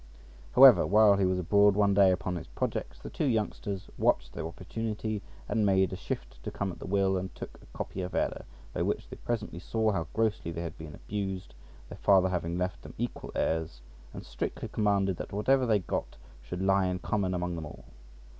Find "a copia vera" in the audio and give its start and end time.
7.61-8.45